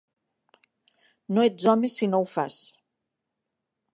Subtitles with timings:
[1.37, 2.59] No ets home si no ho fas!